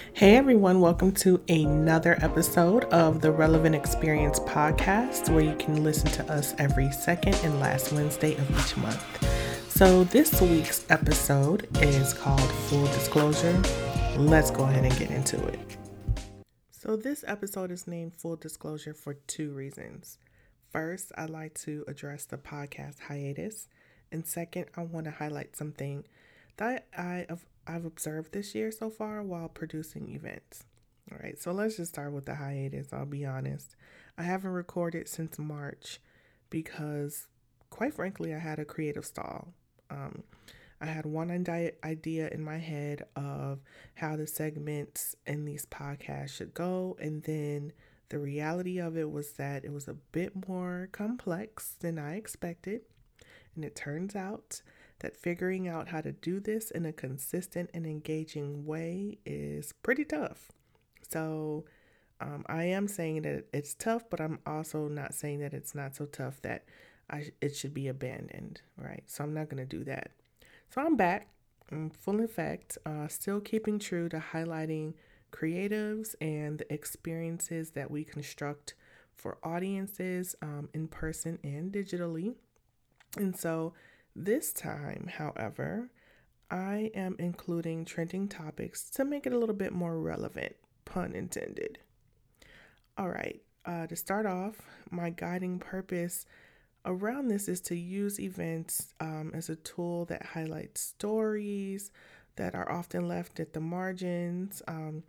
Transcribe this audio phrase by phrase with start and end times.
[0.00, 6.10] Hey everyone, welcome to another episode of the Relevant Experience podcast, where you can listen
[6.12, 9.70] to us every second and last Wednesday of each month.
[9.70, 13.56] So, this week's episode is called Full Disclosure.
[14.16, 15.76] Let's go ahead and get into it.
[16.70, 20.18] So, this episode is named Full Disclosure for two reasons.
[20.70, 23.68] First, I'd like to address the podcast hiatus,
[24.10, 26.04] and second, I want to highlight something
[26.56, 30.64] that I have I've observed this year so far while producing events.
[31.10, 32.92] All right, so let's just start with the hiatus.
[32.92, 33.76] I'll be honest.
[34.16, 36.00] I haven't recorded since March
[36.50, 37.26] because,
[37.68, 39.54] quite frankly, I had a creative stall.
[39.90, 40.22] Um,
[40.80, 43.60] I had one idea in my head of
[43.94, 47.72] how the segments in these podcasts should go, and then
[48.08, 52.82] the reality of it was that it was a bit more complex than I expected.
[53.54, 54.62] And it turns out
[55.00, 60.04] that figuring out how to do this in a consistent and engaging way is pretty
[60.04, 60.50] tough.
[61.08, 61.64] So,
[62.20, 65.96] um, I am saying that it's tough, but I'm also not saying that it's not
[65.96, 66.64] so tough that
[67.10, 69.02] I it should be abandoned, right?
[69.06, 70.10] So I'm not going to do that.
[70.68, 71.28] So I'm back,
[71.72, 74.94] I'm full effect, uh, still keeping true to highlighting
[75.32, 78.74] creatives and the experiences that we construct
[79.14, 82.34] for audiences um, in person and digitally.
[83.16, 83.72] And so
[84.14, 85.90] this time, however,
[86.50, 91.78] I am including trending topics to make it a little bit more relevant, pun intended.
[92.98, 94.56] All right, uh, to start off,
[94.90, 96.26] my guiding purpose
[96.84, 101.92] around this is to use events um, as a tool that highlights stories
[102.36, 104.62] that are often left at the margins.
[104.66, 105.04] Um,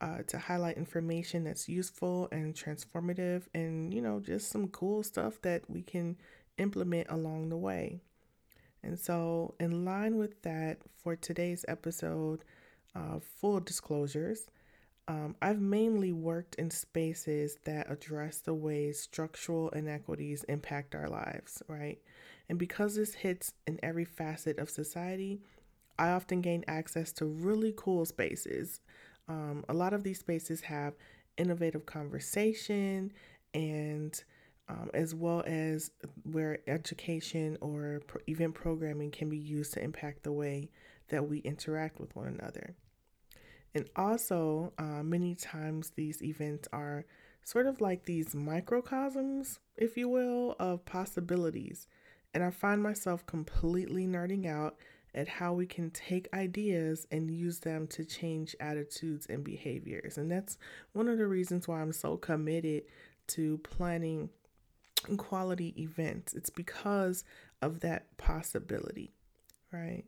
[0.00, 5.40] uh, to highlight information that's useful and transformative, and you know, just some cool stuff
[5.42, 6.16] that we can
[6.58, 8.02] implement along the way.
[8.86, 12.44] And so, in line with that, for today's episode,
[12.94, 14.46] uh, full disclosures,
[15.08, 21.64] um, I've mainly worked in spaces that address the ways structural inequities impact our lives,
[21.66, 21.98] right?
[22.48, 25.40] And because this hits in every facet of society,
[25.98, 28.80] I often gain access to really cool spaces.
[29.28, 30.94] Um, a lot of these spaces have
[31.36, 33.12] innovative conversation
[33.52, 34.22] and
[34.68, 35.90] um, as well as
[36.24, 40.70] where education or pro- event programming can be used to impact the way
[41.08, 42.74] that we interact with one another.
[43.74, 47.04] And also, uh, many times these events are
[47.44, 51.86] sort of like these microcosms, if you will, of possibilities.
[52.34, 54.76] And I find myself completely nerding out
[55.14, 60.18] at how we can take ideas and use them to change attitudes and behaviors.
[60.18, 60.58] And that's
[60.92, 62.82] one of the reasons why I'm so committed
[63.28, 64.28] to planning
[65.06, 66.34] quality events.
[66.34, 67.24] It's because
[67.62, 69.12] of that possibility,
[69.72, 70.04] right?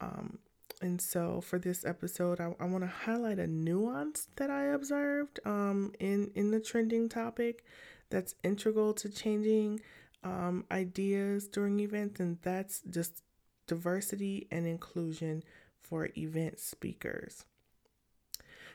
[0.00, 0.38] Um,
[0.82, 5.40] and so for this episode, I, I want to highlight a nuance that I observed
[5.44, 7.64] um, in, in the trending topic
[8.10, 9.80] that's integral to changing
[10.22, 13.22] um, ideas during events, and that's just
[13.66, 15.42] diversity and inclusion
[15.80, 17.44] for event speakers.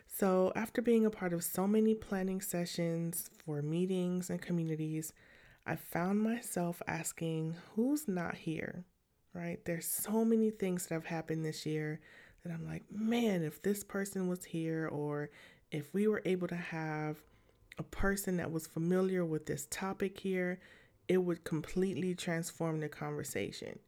[0.07, 5.13] So, after being a part of so many planning sessions for meetings and communities,
[5.66, 8.85] I found myself asking, who's not here?
[9.33, 9.63] Right?
[9.63, 12.01] There's so many things that have happened this year
[12.44, 15.29] that I'm like, man, if this person was here, or
[15.72, 17.17] if we were able to have
[17.77, 20.59] a person that was familiar with this topic here,
[21.07, 23.79] it would completely transform the conversation.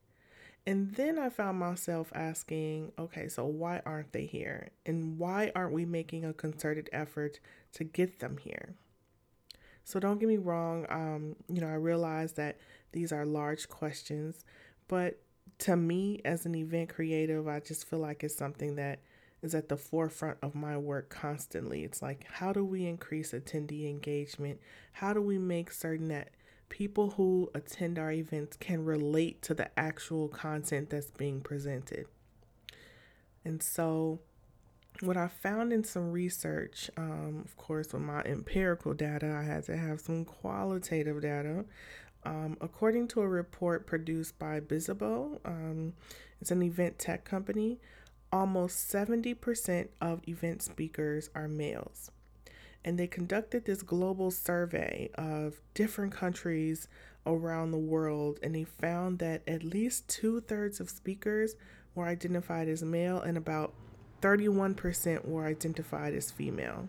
[0.66, 4.70] And then I found myself asking, okay, so why aren't they here?
[4.86, 7.40] And why aren't we making a concerted effort
[7.74, 8.76] to get them here?
[9.84, 10.86] So don't get me wrong.
[10.90, 12.58] Um, you know, I realize that
[12.92, 14.46] these are large questions,
[14.88, 15.20] but
[15.60, 19.00] to me, as an event creative, I just feel like it's something that
[19.42, 21.84] is at the forefront of my work constantly.
[21.84, 24.60] It's like, how do we increase attendee engagement?
[24.94, 26.30] How do we make certain that
[26.70, 32.08] people who attend our events can relate to the actual content that's being presented?
[33.44, 34.22] And so,
[35.02, 39.64] what I found in some research, um, of course, with my empirical data, I had
[39.66, 41.66] to have some qualitative data.
[42.26, 45.94] Um, according to a report produced by Bizzabo, um,
[46.40, 47.80] it's an event tech company,
[48.32, 52.12] almost 70% of event speakers are males.
[52.86, 56.88] And they conducted this global survey of different countries
[57.26, 61.56] around the world, and they found that at least two thirds of speakers
[61.96, 63.74] were identified as male, and about
[64.24, 66.88] 31% were identified as female.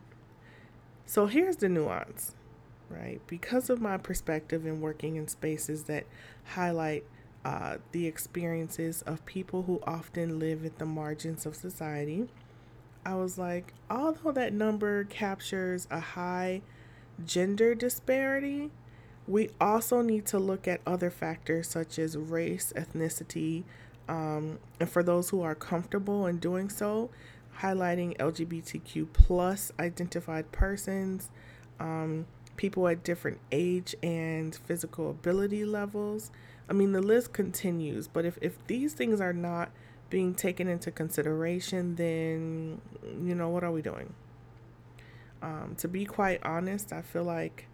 [1.04, 2.34] So here's the nuance,
[2.88, 3.20] right?
[3.26, 6.04] Because of my perspective in working in spaces that
[6.44, 7.04] highlight
[7.44, 12.28] uh, the experiences of people who often live at the margins of society,
[13.04, 16.62] I was like, although that number captures a high
[17.26, 18.70] gender disparity,
[19.26, 23.64] we also need to look at other factors such as race, ethnicity,
[24.08, 27.10] um, and for those who are comfortable in doing so,
[27.60, 31.30] highlighting LGBTQ plus identified persons,
[31.80, 36.30] um, people at different age and physical ability levels.
[36.68, 39.70] I mean, the list continues, but if, if these things are not
[40.10, 42.80] being taken into consideration, then,
[43.22, 44.14] you know, what are we doing?
[45.42, 47.66] Um, to be quite honest, I feel like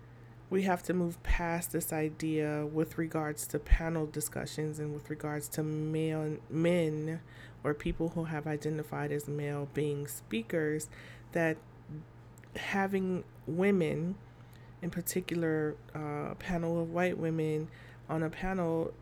[0.51, 5.49] we have to move past this idea with regards to panel discussions and with regards
[5.49, 7.21] to male men
[7.63, 10.89] or people who have identified as male being speakers
[11.33, 11.57] that
[12.57, 14.17] having women
[14.83, 17.69] in particular uh, panel of white women
[18.09, 18.93] on a panel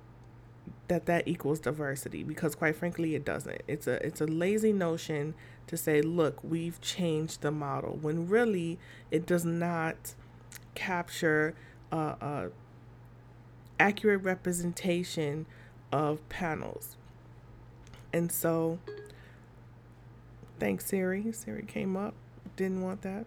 [0.88, 3.62] that that equals diversity because quite frankly it doesn't.
[3.66, 5.34] It's a it's a lazy notion
[5.66, 8.78] to say look we've changed the model when really
[9.10, 10.14] it does not
[10.78, 11.54] capture
[11.90, 12.48] a,
[13.80, 15.46] accurate representation
[15.92, 16.96] of panels.
[18.12, 18.78] And so
[20.58, 21.30] thanks siri.
[21.32, 22.14] Siri came up.
[22.56, 23.26] Didn't want that.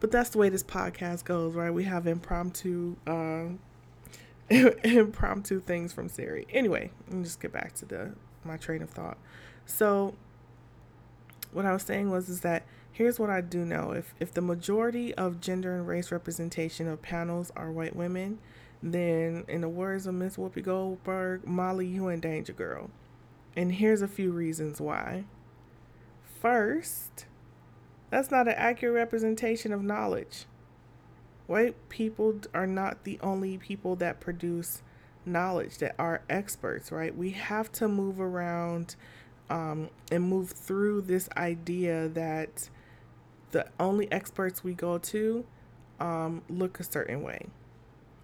[0.00, 1.70] But that's the way this podcast goes right?
[1.70, 3.44] We have impromptu uh
[4.50, 6.46] impromptu things from Siri.
[6.50, 8.12] Anyway, let me just get back to the
[8.44, 9.18] my train of thought.
[9.66, 10.14] So
[11.52, 12.64] what I was saying was is that
[13.00, 13.92] here's what I do know.
[13.92, 18.38] If if the majority of gender and race representation of panels are white women,
[18.82, 22.90] then in the words of Miss Whoopi Goldberg, Molly, you in danger, girl.
[23.56, 25.24] And here's a few reasons why.
[26.42, 27.24] First,
[28.10, 30.44] that's not an accurate representation of knowledge
[31.46, 34.82] white people are not the only people that produce
[35.26, 38.94] knowledge that are experts right we have to move around
[39.48, 42.70] um, and move through this idea that
[43.52, 45.44] the only experts we go to
[45.98, 47.46] um, look a certain way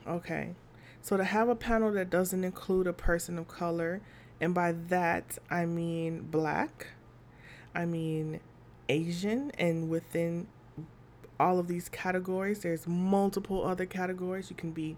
[0.06, 0.54] okay
[1.02, 4.00] so to have a panel that doesn't include a person of color
[4.40, 6.88] and by that i mean black
[7.74, 8.40] i mean
[8.88, 10.46] asian and within
[11.38, 12.60] all of these categories.
[12.60, 14.50] There's multiple other categories.
[14.50, 14.96] You can be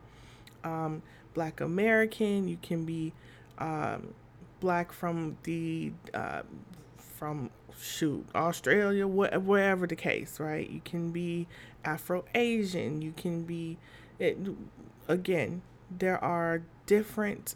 [0.64, 1.02] um,
[1.34, 2.48] Black American.
[2.48, 3.12] You can be
[3.58, 4.14] um,
[4.60, 6.42] Black from the uh,
[7.18, 10.68] from shoot Australia, wh- wherever the case, right?
[10.68, 11.46] You can be
[11.84, 13.02] Afro Asian.
[13.02, 13.78] You can be
[14.18, 14.38] it.
[15.08, 17.54] Again, there are different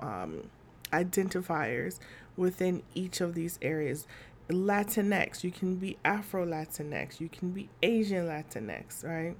[0.00, 0.50] um,
[0.92, 1.98] identifiers
[2.36, 4.06] within each of these areas.
[4.48, 9.36] Latinx, you can be Afro Latinx, you can be Asian Latinx, right?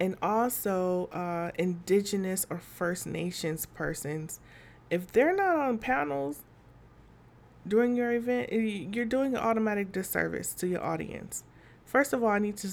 [0.00, 4.40] And also uh, Indigenous or First Nations persons.
[4.90, 6.44] If they're not on panels
[7.68, 11.44] during your event, you're doing an automatic disservice to your audience.
[11.84, 12.68] First of all, I need to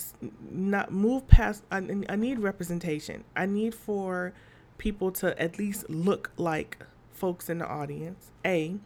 [0.51, 1.77] not move past, I,
[2.09, 3.24] I need representation.
[3.36, 4.33] I need for
[4.77, 8.31] people to at least look like folks in the audience.
[8.45, 8.77] A.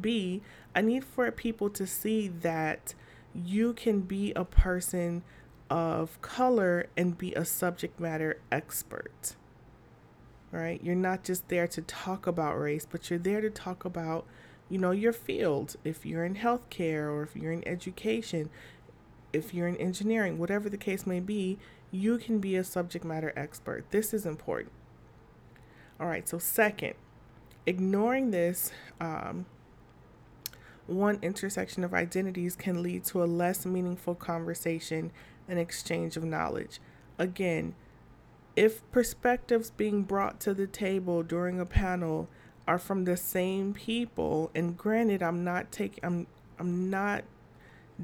[0.00, 0.42] B,
[0.74, 2.94] I need for people to see that
[3.34, 5.22] you can be a person
[5.68, 9.36] of color and be a subject matter expert.
[10.52, 10.82] Right?
[10.82, 14.26] You're not just there to talk about race, but you're there to talk about,
[14.70, 15.76] you know, your field.
[15.84, 18.48] If you're in healthcare or if you're in education,
[19.32, 21.58] if you're in engineering, whatever the case may be,
[21.90, 23.84] you can be a subject matter expert.
[23.90, 24.72] This is important.
[25.98, 26.94] All right, so second,
[27.66, 29.44] ignoring this um,
[30.86, 35.12] one intersection of identities can lead to a less meaningful conversation
[35.48, 36.80] and exchange of knowledge.
[37.18, 37.74] Again,
[38.56, 42.28] if perspectives being brought to the table during a panel
[42.70, 47.24] are from the same people, and granted, I'm not taking, I'm, I'm not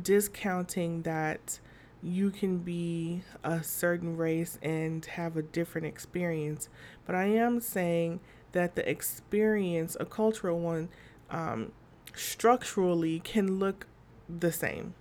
[0.03, 1.61] discounting that
[2.03, 6.69] you can be a certain race and have a different experience,
[7.05, 8.19] but I am saying
[8.51, 10.89] that the experience, a cultural one,
[11.31, 11.71] um,
[12.13, 13.87] structurally can look
[14.29, 14.95] the same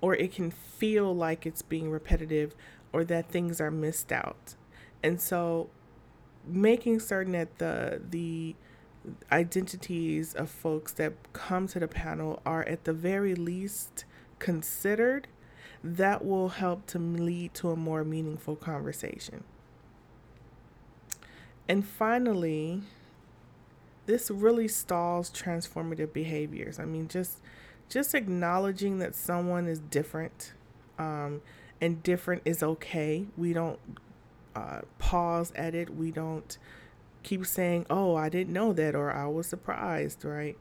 [0.00, 2.52] or it can feel like it's being repetitive
[2.92, 4.56] or that things are missed out.
[5.04, 5.70] And so
[6.44, 8.56] making certain that the the
[9.30, 14.04] identities of folks that come to the panel are at the very least
[14.38, 15.28] considered
[15.82, 19.44] that will help to lead to a more meaningful conversation.
[21.68, 22.82] And finally,
[24.06, 26.78] this really stalls transformative behaviors.
[26.78, 27.40] I mean, just
[27.88, 30.54] just acknowledging that someone is different,
[30.98, 31.42] um,
[31.80, 33.26] and different is okay.
[33.36, 33.78] We don't
[34.56, 35.94] uh, pause at it.
[35.94, 36.56] We don't
[37.24, 40.56] keep saying, "Oh, I didn't know that," or "I was surprised." Right?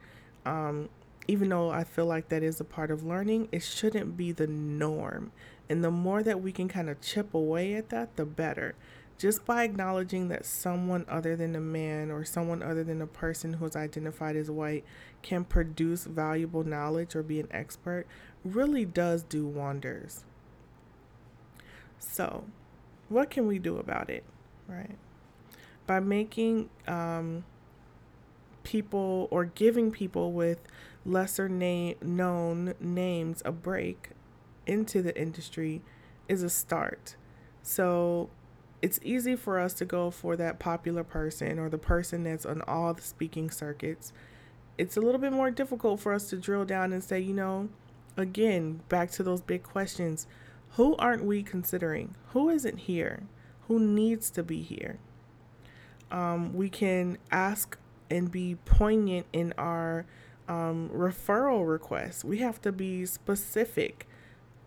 [0.46, 0.90] Um,
[1.28, 4.48] even though I feel like that is a part of learning, it shouldn't be the
[4.48, 5.32] norm.
[5.70, 8.76] And the more that we can kind of chip away at that, the better.
[9.18, 13.54] Just by acknowledging that someone other than a man or someone other than a person
[13.54, 14.84] who is identified as white
[15.22, 18.06] can produce valuable knowledge or be an expert
[18.44, 20.26] really does do wonders.
[22.00, 22.44] So,
[23.08, 24.26] what can we do about it,
[24.68, 24.98] right?
[25.86, 27.44] By making um,
[28.64, 30.60] people or giving people with
[31.06, 34.12] lesser name known names a break
[34.66, 35.82] into the industry
[36.30, 37.16] is a start.
[37.62, 38.30] So
[38.82, 42.62] it's easy for us to go for that popular person or the person that's on
[42.64, 44.14] all the speaking circuits.
[44.78, 47.70] It's a little bit more difficult for us to drill down and say, you know,
[48.18, 50.28] again, back to those big questions
[50.72, 52.16] who aren't we considering?
[52.30, 53.24] Who isn't here?
[53.68, 54.98] Who needs to be here?
[56.14, 57.78] Um, we can ask
[58.10, 60.06] and be poignant in our
[60.48, 62.24] um, referral requests.
[62.24, 64.08] We have to be specific.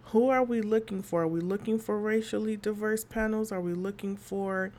[0.06, 1.22] Who are we looking for?
[1.22, 3.52] Are we looking for racially diverse panels?
[3.52, 4.72] Are we looking for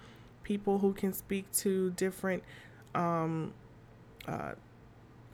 [0.44, 2.44] people who can speak to different
[2.94, 3.54] um,
[4.28, 4.54] uh,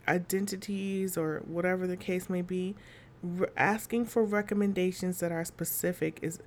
[0.07, 2.75] identities or whatever the case may be?
[3.23, 6.39] Re- asking for recommendations that are specific is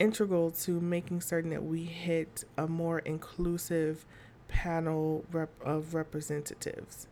[0.00, 4.04] integral to making certain that we hit a more inclusive
[4.48, 7.06] panel rep- of representatives.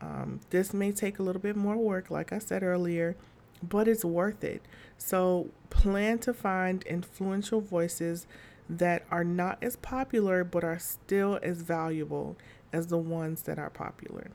[0.00, 3.16] Um, this may take a little bit more work, like I said earlier,
[3.62, 4.62] but it's worth it.
[4.96, 8.26] So, plan to find influential voices
[8.68, 12.36] that are not as popular but are still as valuable
[12.72, 14.30] as the ones that are popular.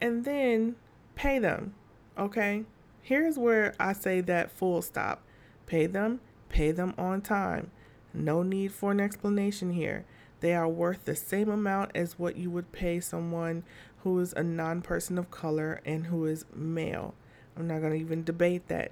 [0.00, 0.76] And then
[1.14, 1.74] pay them,
[2.16, 2.64] okay?
[3.02, 5.22] Here's where I say that full stop.
[5.70, 7.70] Pay them, pay them on time.
[8.12, 10.04] No need for an explanation here.
[10.40, 13.62] They are worth the same amount as what you would pay someone
[14.02, 17.14] who is a non person of color and who is male.
[17.56, 18.90] I'm not going to even debate that.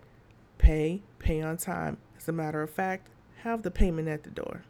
[0.59, 1.97] Pay, pay on time.
[2.17, 3.09] As a matter of fact,
[3.43, 4.63] have the payment at the door.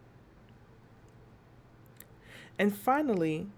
[2.59, 3.49] And finally,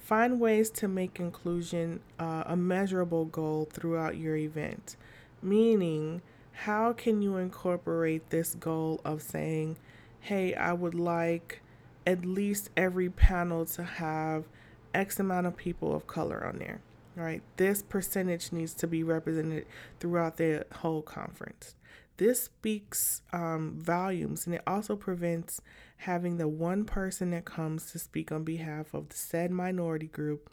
[0.00, 4.96] find ways to make inclusion uh, a measurable goal throughout your event.
[5.40, 6.22] Meaning,
[6.64, 9.78] how can you incorporate this goal of saying,
[10.20, 11.62] hey, I would like
[12.06, 14.44] at least every panel to have
[14.92, 16.82] X amount of people of color on there,
[17.16, 17.42] right?
[17.56, 19.64] This percentage needs to be represented
[20.00, 21.76] throughout the whole conference.
[22.18, 25.62] This speaks um, volumes and it also prevents
[25.96, 30.50] having the one person that comes to speak on behalf of the said minority group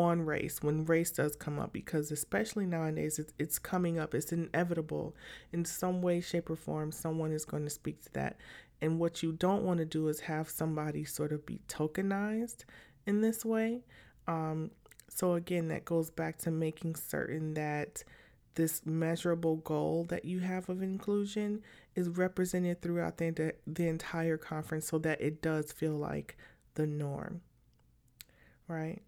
[0.00, 4.32] on race when race does come up because especially nowadays it's, it's coming up it's
[4.32, 5.14] inevitable
[5.52, 8.36] in some way shape or form someone is going to speak to that
[8.82, 12.64] and what you don't want to do is have somebody sort of be tokenized
[13.06, 13.84] in this way.
[14.26, 14.72] Um,
[15.08, 18.02] so, again, that goes back to making certain that
[18.54, 21.62] this measurable goal that you have of inclusion
[21.94, 26.36] is represented throughout the, the entire conference so that it does feel like
[26.74, 27.40] the norm.
[28.66, 29.00] Right?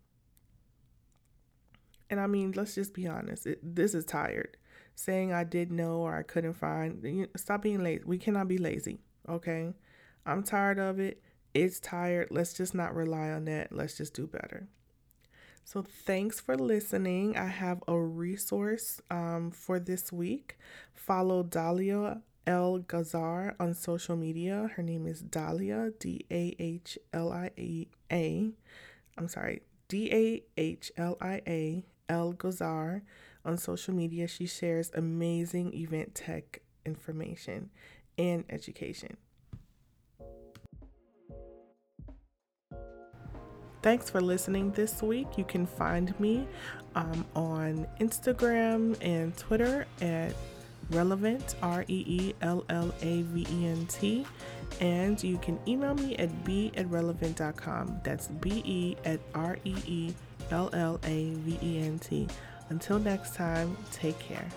[2.11, 3.47] And I mean, let's just be honest.
[3.47, 4.57] It, this is tired.
[4.97, 8.05] Saying I did know or I couldn't find, you stop being lazy.
[8.05, 9.01] We cannot be lazy.
[9.29, 9.73] Okay.
[10.27, 11.23] I'm tired of it.
[11.53, 12.29] It's tired.
[12.31, 13.73] Let's just not rely on that.
[13.73, 14.69] Let's just do better.
[15.65, 17.39] So, thanks for listening.
[17.39, 20.59] I have a resource um, for this week.
[20.93, 24.71] Follow Dahlia El Gazzar on social media.
[24.77, 27.51] Her name is Dahlia, D A H L I
[28.13, 28.51] A.
[29.17, 33.03] I'm sorry, D A H L I A El Gazzar
[33.45, 34.27] on social media.
[34.27, 37.71] She shares amazing event tech information
[38.19, 39.17] and education.
[43.83, 45.37] Thanks for listening this week.
[45.37, 46.47] You can find me
[46.95, 50.35] um, on Instagram and Twitter at
[50.91, 54.27] reellavent r e e l l a v e n t
[54.81, 59.75] and you can email me at b at reellavent.com that's b e at r e
[59.87, 60.15] e
[60.51, 62.27] l l a v e n t.
[62.71, 64.49] Until next time take care